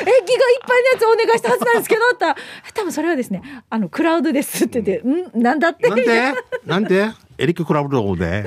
[0.68, 2.42] ぱいのやつお願いしたはずなんですけどって。
[2.74, 5.42] 多分それはですね、あの、クラウドですって言って、ん。
[5.42, 5.90] なんだって？
[5.90, 6.34] なんで
[6.66, 8.44] なんでエリック・クラウドで。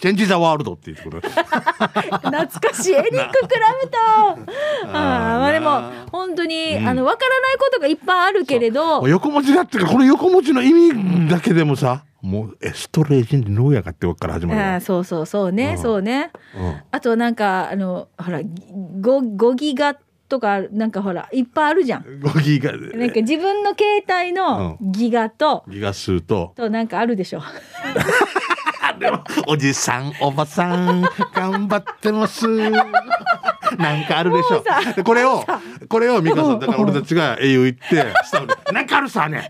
[0.00, 1.20] チェンジ・ザ・ワールドっていうところ。
[1.20, 2.94] 懐かしい。
[2.94, 3.98] エリック・クラブト
[4.88, 9.06] あーまあでも本当に、あの分からないことがいっぱいあるけれど。
[9.06, 15.82] 横文字だってかこの横文字の意味だけでもさもうエストレージンノーやかってわっから始まるわあーそうそうそうね、うん。
[15.82, 16.30] そうね。
[16.58, 16.76] うん。
[16.90, 19.96] あとなんかあのほら 5, 5ギガ
[20.28, 22.02] とかなんかほらいっぱいあるじゃん。
[22.02, 26.52] 5ギガなんか自分の携帯のギガと、ギガ数と。
[26.56, 27.40] となんかあるでしょ。
[27.40, 27.52] あ
[29.00, 31.02] でもおじさんおばさん
[31.34, 32.46] 頑張ってます。
[33.78, 34.62] なんかあるでしょ。
[35.04, 35.44] これを
[35.88, 38.06] これを美香さんだから俺たちが英雄行って
[38.72, 39.48] なんかあるさね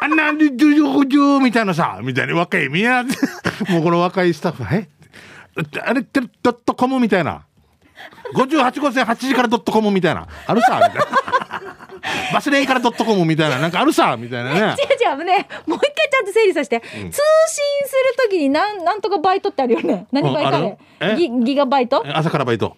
[0.00, 4.88] あんなジュジュジュみたいなさみたいに若いみんなもうこの若いスタッフえ？
[5.84, 7.42] あれってドットコムみたいな。
[8.34, 10.26] 58号線8時からドットコムみたいな。
[10.46, 11.83] あるさみたいな
[12.32, 14.60] バスレイからドットコムみたいななんかあるさみたいなね。
[14.60, 14.66] 違う
[15.18, 17.18] 違うねもう一回ちゃんと整理させて、通信する
[18.24, 20.06] ときになんなんとかバイトってあるよね。
[20.12, 22.04] 何バイトあギギガバイト？
[22.14, 22.76] 朝からバイト。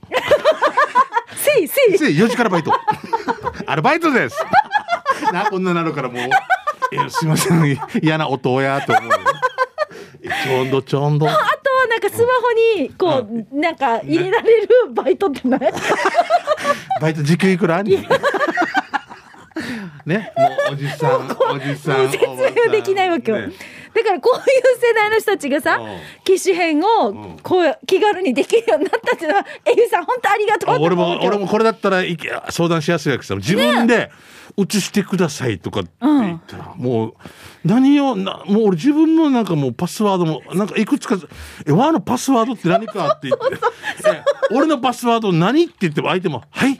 [1.36, 1.98] せ いせい。
[1.98, 2.72] せい4時からバイト。
[3.66, 4.36] アルバイトです。
[5.32, 6.94] な、こんななるからもう。
[6.94, 7.78] いやすいません。
[8.02, 9.18] 嫌な音やと思うよ。
[10.44, 11.26] ちょんどちょんど。
[11.28, 15.60] あとはなんかスマホにこう、なんか入れられるバイトってない？
[17.00, 17.82] バイト時給いくら？
[17.82, 18.06] に。
[20.06, 22.08] ね、もうおじさん、おじさん。
[22.10, 23.52] 説明できないわけよ、ね。
[23.92, 24.44] だからこういう
[24.80, 25.98] 世代の人たちがさ、うん。
[26.22, 33.34] 機種変をこう気軽にできるようになったっていうのは、えゆさん本当ありがとうあ俺も、俺もこれだったらいけ相談しやすいわけさ。
[33.34, 34.12] 自分で
[34.56, 37.14] 移してくださいとかって言ったら、もう、
[37.64, 41.16] 何を、なもう俺自分のなんかもうパスワードも、なんかいくつか、
[41.66, 43.66] え、わのパスワードって何かって言って、
[44.08, 44.22] え
[44.54, 46.74] 俺のパスワード何って言っても相手も、はい。
[46.74, 46.76] っ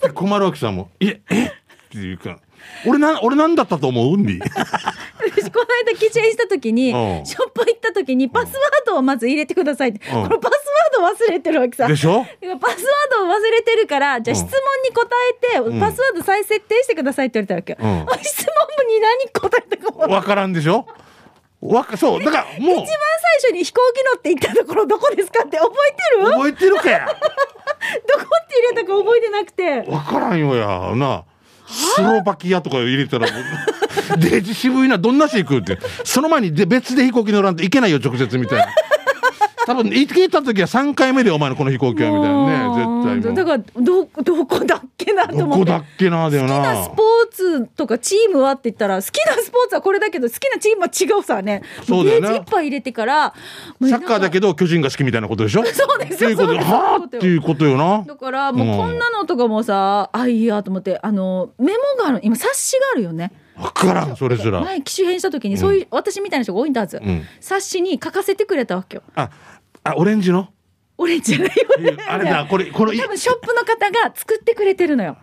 [0.00, 1.52] て困るわけさ、もう、いえ、え
[1.98, 2.38] っていうか、
[2.86, 4.16] 俺な、俺なんだったと思う？
[4.16, 4.38] んで。
[4.38, 8.54] 私この間記者した時に、うんショップ行った時にパスワー
[8.86, 10.52] ドをまず入れてくださいって、うんこのパス
[11.00, 11.86] ワード忘れてるわけさ。
[11.86, 12.24] でしょ？
[12.24, 20.04] パスワードを忘れてるから、じゃあうん質問に答えて、うんパスワード再設定してくださいって言われたわけ質問に何答えたかも。
[20.04, 20.86] 一番わからんでしょ？
[21.60, 22.22] わか、そう。
[22.22, 22.86] だからもう、最
[23.40, 26.30] 初に飛行機乗って行ったところどこですかって覚えてる？
[26.32, 27.06] 覚えてるかや。
[27.08, 27.16] どこ
[28.44, 29.90] って入れたか覚えてなくて。
[29.90, 30.94] わからんよや。
[30.94, 31.24] な。
[31.66, 33.26] スロバキアとか入れたら、
[34.18, 35.78] デジ渋いな、どんなし行くって。
[36.04, 38.66] その前にで別で飛行機乗らんといけないよ、直接みたいな。
[39.66, 43.34] 多分、行けた時は3回目でお前のこの飛行機は、みたいなね、絶対。
[43.34, 45.64] だから、ど、どこだっけなと思って。
[45.64, 46.88] どこだっけな、だよ好きななス。
[46.90, 46.96] ポー
[47.32, 51.62] ツとかチームはって言ったら好きなスポーツはこれだけど好きなチームは違うさね。
[51.82, 52.28] そうだよな。
[52.28, 53.34] ページいっぱい入れてから
[53.88, 55.64] サッカーだけどど巨人が好きみたいなことでしょ？
[55.64, 56.70] そうですっていうことで、そうです。
[56.70, 58.04] はあっていうことよな。
[58.06, 63.32] だからもうこんなのとかもさ、あいいやと思ってあのメモがある今冊子があるよね。
[63.56, 64.60] わからん、それすら。
[64.62, 67.22] 前機種変した時にそういう、私みたいな人が多いんだはず、うん。
[67.40, 69.04] 冊子に書かせてくれたわけよ。
[69.14, 69.30] あ、
[69.84, 70.48] あ、オレンジの？
[70.96, 75.16] オレンジじゃないよねあれだ、これ、この、い多分ショップの方が作ってくれてるのよ。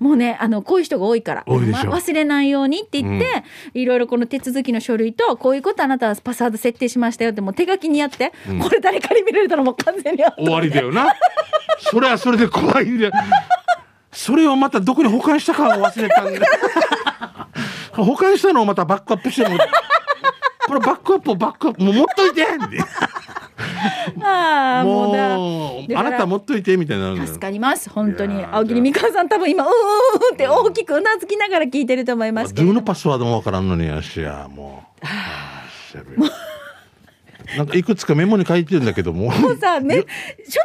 [0.00, 1.44] もうね、あの、こういう人が多いから。
[1.46, 11.14] 多いでしょま忘れないようにって言って、いろいろこの手続きの書類と、こういうことあなたはパスワード設定しましたよって、もう手書きにやって、これ誰かに見られたらもう完全に終わりだよな。
[11.78, 13.12] それはそれで怖いんだよ。
[14.12, 16.46] それをまたどこに保管したかを忘れたんだ。
[17.92, 19.58] 保管したのをまたバックアップしても。
[20.66, 22.42] これバックアップをバックアップ、もう持っといて
[24.22, 26.00] ああ、もうだ。
[26.00, 27.90] あなた持っといてみたいにな助かります。
[27.90, 28.44] 本当に。
[28.44, 29.76] 青桐美香さん多分今、うんうん
[30.28, 32.74] うんって大きくうなずきながら聞いてると思いますけれども。
[32.74, 35.06] どのパスワードもわからんのにやしや、もう。
[35.06, 36.16] あーしゃべ
[37.56, 39.30] なんかいくつかメモに書いてるんだけども。
[39.30, 40.04] もうさ、 ね、しょっ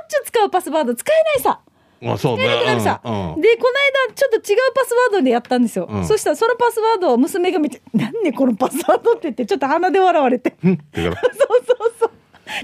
[0.08, 1.60] ちゅう使うパスワード使えないさ。
[2.02, 2.46] まあそうね。
[2.46, 5.88] うんうんで、この間ちょっと違うパスワードでやったんですよ。
[5.90, 10.56] うんそしたらそのパスワードを娘が見て、なんでこのパスワードって言って、ちょっと鼻で笑われて。
[10.64, 12.12] そうそうそう。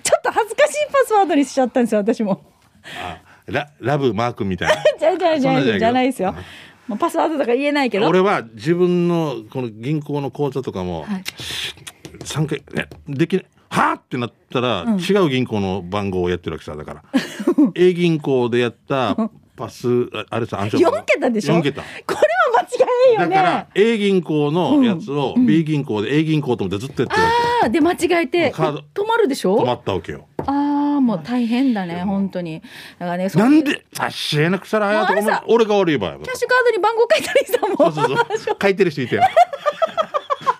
[0.03, 2.41] ちょっと恥ずかしいパスワードにしちゃったんですよ、私も。
[3.03, 4.75] あララブマークみたいな。
[4.99, 6.35] じ ゃじゃじゃじゃじゃないですよ。
[6.87, 8.07] もうパスワードとか言えないけど。
[8.07, 11.23] 俺は自分のこの銀行の口座とかもはい
[12.23, 17.03] 3回、ね、できないはあってなったら、違う銀行の番号をやってるわけさだから
[17.75, 19.17] A 銀行でやった
[19.55, 22.17] パスああれさ暗証番号4桁でしょ？4桁これ
[22.65, 23.35] は間違いよね。
[23.35, 27.27] だから A 銀行のやつを B 銀行で A 銀行と思ってずっとやってるわ
[27.63, 30.27] ああ、で間違えて、止まるでしけ止まょったわけよ。
[30.39, 32.61] ああ、もう大変だね、本当に。
[32.99, 37.93] だからね、なんであっしえなくさらあやとか俺が悪い場合キャッシュカードに番号書いたりさ、もう。
[37.93, 38.57] そうそうそう。
[38.61, 39.19] 書いてる人いて。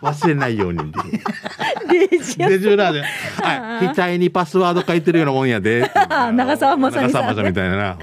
[0.01, 0.79] 忘れないように。
[1.89, 5.89] デジやで、ジュラーで、はい、額にパスワード書いてるようなもんやで。
[6.09, 7.27] あ長澤まさみさんね。
[7.27, 7.97] 長澤まさみみたいなな。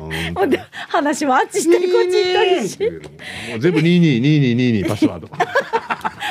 [0.93, 2.79] 話もあっちしてこっち行ったりし。
[3.51, 5.29] もう全部222222パスワード。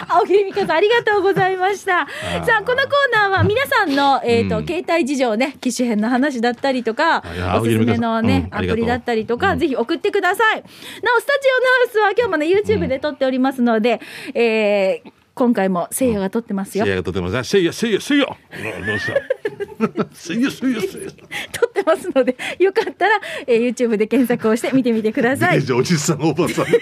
[0.08, 2.08] 青桐美香さん、ありがとうございました。
[2.46, 7.24] さあ、このコーナーは皆さんの、えっ、と、うん携帯事情ね、機種編の話だったりとか、
[7.60, 10.56] おすすめのね、ア青桐美香さんうんありがとうプリだったりとか、うんぜひ送ってください。
[10.58, 14.00] なお、スタジオのハウスは今日もね、YouTube で撮っておりますので、
[14.34, 16.92] えー今回もせいやが撮ってますよせい。
[16.92, 18.28] やがとてもさ、せいや、せいや、せいや。
[18.28, 20.06] どうした？
[20.14, 21.10] せいや、せいや、せいや。
[21.52, 25.58] 撮ってますので、よかったら、えー YouTube で検索をして見てみてください。
[25.58, 26.66] 以上、おじさん、おばさん。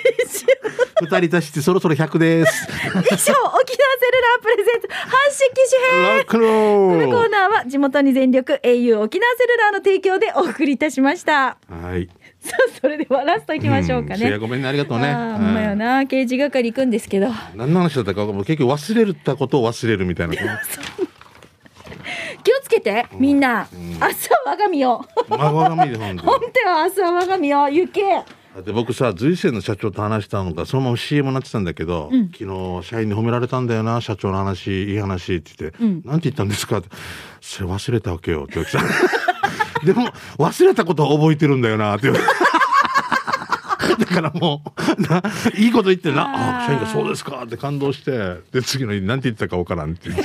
[1.01, 2.67] 二人足してそろそろ100です。
[2.67, 6.25] 沖縄セルラープレゼント、発信機種編。
[6.27, 11.57] このコーーナーは地元に全力 au 沖縄セルラーの提供でお送りいたしました。
[11.69, 11.75] ル。
[11.87, 12.09] はい。
[12.39, 14.19] さあ、それではラストいきましょうかね。
[14.19, 15.07] せいや、ごめんね、ありがとうね。
[15.07, 16.05] ああ、ほんまよな。
[16.05, 17.27] 刑事係行くんですけど。
[17.55, 20.35] 何の話だったか、もう結局忘れたことを忘れるみたいな。
[20.35, 20.43] 気
[22.53, 23.67] をつけて、みんな。
[23.73, 24.09] 明日は
[24.45, 25.05] 我が身を。
[25.27, 27.69] 孫が見る本当本当は明日は我が身を。
[27.69, 28.01] 行け。
[28.55, 36.89] だって僕さ随線の社長と話したのがそのまま CM になってたんだけど、昨日社員に褒められたんだよな社長の話いい話って言って、なんて言ったんですかって
[37.41, 38.83] それ忘れたわけよって言ってさ
[39.85, 42.23] でも忘れたことは覚えてるんだよなって言う。
[43.99, 44.61] だからも
[44.97, 45.21] うな
[45.57, 46.23] いいこと言ってるな。
[46.23, 48.11] ああ社員がそうですかって感動して
[48.51, 50.23] で次の日なんて言ったかわからんって言って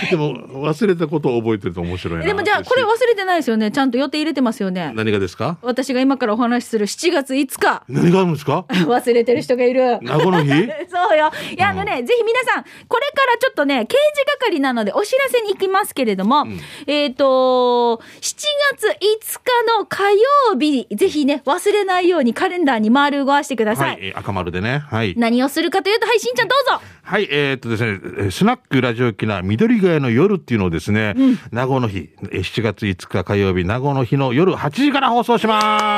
[0.10, 0.34] でも
[0.68, 3.70] 忘れたことを覚えてると面白いなでもじゃあ、これ忘れてないですよね。
[3.70, 4.92] ちゃんと予定入れてますよね。
[4.94, 5.58] 何がですか？
[5.62, 7.82] 私が今からお話しする7月5日。
[7.88, 8.64] 何があるんですか？
[8.86, 9.98] 忘れてる人がいる。
[10.02, 10.48] 名護の日？
[10.90, 11.30] そうよ。
[11.56, 16.46] いや、あのね、ぜひ皆さん、これからちょっとね、刑事係なのでお知らせに行きますけれども、
[16.86, 18.34] えっ、と、7
[18.76, 20.04] 月5日の火
[20.52, 23.90] 曜日、ぜひね、忘れないようにカレンダーに丸ごわしてください。
[23.90, 24.82] はい、えー赤丸でね。
[24.90, 25.14] はい。
[25.16, 26.80] 何をするかというと、はい、しんちゃんどうぞ。
[27.08, 31.14] はい、えーっとですね、えースナックラジオ機な緑ヶ谷の夜っていうのをですね、
[31.50, 35.94] 名護の日、えー7月5日火曜日、名護の日の夜8時から放送しま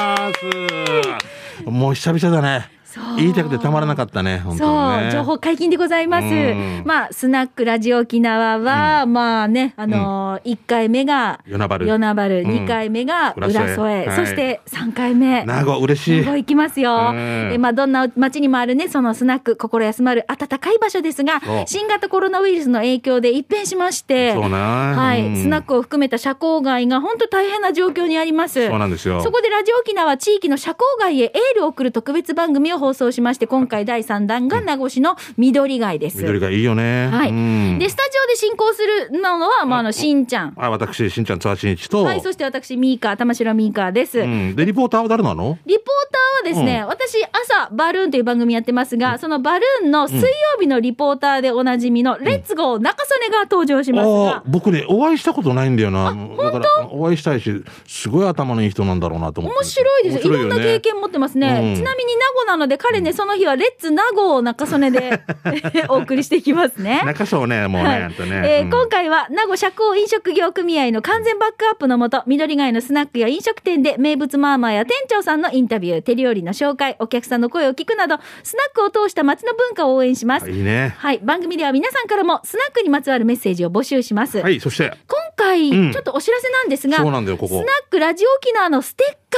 [1.65, 1.69] す。
[1.69, 2.80] もう久々だね。
[3.16, 5.11] 言いたくてたまらなかったね、本当そう。
[5.11, 6.82] 情報解禁でございますうん。
[6.84, 11.86] まあ、スナックラジオ沖縄は、まあね、あのー、1回目が、与那原。
[11.86, 15.45] 与那原、うん2回目が浦添浦添、はいそして3回目。
[15.45, 16.20] 名護、嬉しい。
[16.22, 17.11] 名護行きますよ。
[17.11, 24.34] うんえまあ、どんな街にもあるね、そのスナック、心休まる暖かい場所ですが新型コロナウイルスの影響で一変しまして。
[24.34, 28.66] はい、うんスナックを含めた社交街が本当大変な状況にあります。
[28.66, 29.22] そうなんですよ。
[29.22, 36.18] そこでラジオ沖縄地域の社交街へエールを送る特別番組を放送しまして、今回第3弾が名護市の緑街です。
[36.18, 37.09] 緑がいいよね。
[37.09, 40.55] はい、うんで、スタジオで進行するのは、まあ、あの、しんちゃん。
[40.57, 42.03] あ、私、しんちゃん、津波しんいちと。
[42.03, 44.18] はい、そして私、ミーカー、玉城ミーカーです。
[44.20, 44.57] うん。
[44.57, 45.59] で、リポーターは誰なの？
[45.66, 50.26] リポーターはですね、私、朝、バルーンという番組やってますが、そのバルーンの水曜
[50.59, 56.14] 日のリポーターでおなじみの、レッツゴー中曽根が登場しますあがあ、僕ね、お会いしたことないんだよな。
[56.14, 57.51] だから、お会いしたいし、
[57.87, 59.59] すごい頭のいい人なんだろうなと思って。
[59.59, 60.35] 面白いですよ。
[60.35, 61.49] いろんな経験持ってますね。
[61.74, 65.21] うんちなみに名護なので、彼ね、その日はレッツ名護を中曽根で
[65.91, 67.03] お送りしていきますね。
[67.05, 68.01] 中そうね、もうね、はい。
[68.01, 68.14] ね。
[68.18, 68.71] えーうん。
[68.71, 76.03] 今回は名護社交飲食業組合の完全バックアップのもと緑街のスナックや飲食店で名物マーマーや店長さんのインタビュー。
[76.03, 80.95] 手料理の紹介お客さんの声を聞くなどスナックを通した街の文化を応援します、いいね。
[80.97, 81.18] はい。
[81.23, 85.93] 番組では皆さんからもスナックにまつわるメッセージを募集します、はい、そして、今回、うん。
[85.93, 87.55] ちょっとお知らせなんですがそうなんだよここ。
[87.55, 89.30] スナックラジオ沖縄のステッカー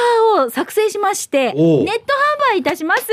[0.44, 1.52] を作成しまして
[1.84, 2.02] ネット
[2.50, 3.06] 販売いたします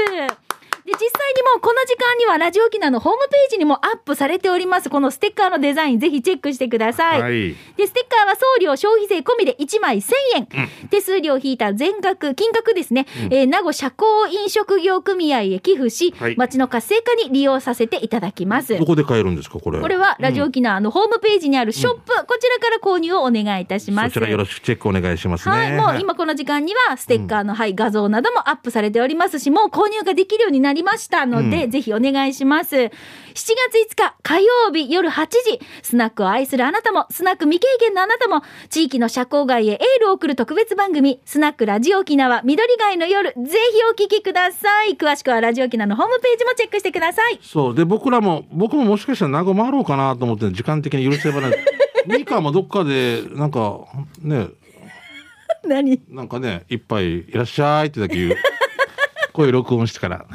[0.89, 4.89] で、実際にもうこの時間にはラジオ沖縄のホームページにもアップされております。
[4.89, 7.21] このステッカーのデザインぜひチェックしてください。
[7.21, 7.55] はい。
[7.77, 10.47] で、ステッカーは送料消費税込みで1枚1000円。
[10.89, 13.05] 手数料引いた全額、金額ですね。
[13.29, 18.77] えー名護社交飲食業組合へ寄付し、はい町の活性化に利用させていただきます。
[18.77, 19.79] どこで買えるんですか、これ。
[19.79, 24.13] これはラジオ沖縄のホームページにあるショップ、こちらから購入をお願いいたします。
[24.13, 25.55] そちらよろしくチェックお願いしますね。
[25.55, 32.75] はい、もう今この時間にはステッカーの、はい、画像などもアップされておりますし、もう購入ができるようになりましたので、ぜひお願いします。
[32.75, 32.91] 7
[33.34, 33.45] 月
[33.91, 43.47] 5日火曜日夜8時、スナックを愛するあなたも、スナック未経験のあなたも、地域の社交外へエールを送る特別番組、スナックラジオ沖縄緑街の夜、ぜひ
[43.91, 44.95] お聞きください。
[44.95, 47.39] 詳しくはラジオ沖縄のホームページもチェックしてください。
[47.41, 47.75] そう。
[47.75, 51.57] で、僕らも、僕ももしかしたら名護回ろうかなと思って、時間的に許せばない。
[52.07, 53.86] ミカもどっかで、なんか、
[54.21, 54.47] ね、
[55.65, 56.01] 何？
[56.09, 58.36] なんかね、一杯いらっしゃいってだけ言う。
[59.34, 60.25] 声録音してから、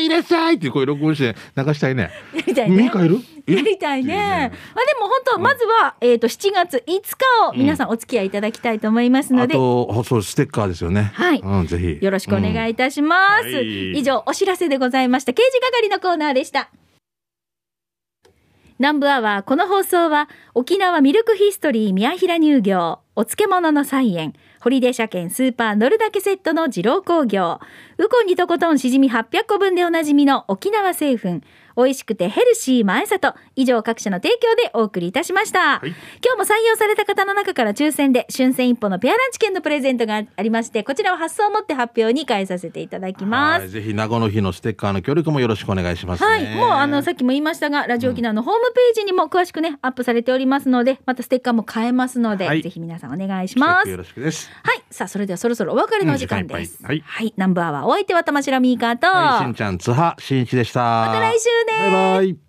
[0.00, 2.10] いらっしゃいっていう声録音して流したいね。
[2.34, 2.82] やりたいね。
[2.84, 3.18] ミカいる？
[3.46, 4.14] やりたいね。
[4.14, 11.10] まあでも本当、まずは、えっ、と、7月5日を皆さんお付き合いいただきたいと思いますので、あと、あそう、ステッカーですよね。
[11.14, 12.04] はいうん、ぜひ。
[12.04, 13.48] よろしくお願いいたします。
[13.48, 15.32] うんはい以上、お知らせでございました。
[15.32, 16.70] 刑事係のコーナーでした。
[18.78, 27.60] 南部アワー、この放送は、沖縄ミルクヒストリー宮平乳業、お漬物の菜園、ホリデー車検スーパー乗るだけセットの二郎工業、
[27.98, 31.40] ウコンにとことんしじみ800個分でおなじみの沖縄製粉、
[31.78, 35.78] 美味しくてヘルシー前里、以上各社の提供でお送りいたしました。
[35.78, 43.60] はい今日も採用された方の中から抽選で、春戦一歩のペアランチ券のプレゼントがありまして、こちらを発送をもって発表に変えさせていただきます。
[43.60, 46.28] はいぜひ、名護の日のステッカーの協力もよろしくお願いしますね。
[46.28, 46.56] はい。
[46.56, 53.88] もう、あの、さっきも言いましたが、ラジオ沖縄のホームページにも詳しくね、アップされておりますので、またステッカーも買えますので、はいぜひ皆さんお願いします。
[53.88, 54.50] よろしくです。
[54.64, 54.82] はい。
[54.90, 56.78] さあ、それではそろそろお別れのお時間です。
[56.82, 57.34] うんいっぱいはい。
[57.36, 60.80] ナンバーはお相手は玉城ミーカーと、はい、しんちゃん、津波しんいちでした。
[60.80, 62.47] また来週ねバイバイ。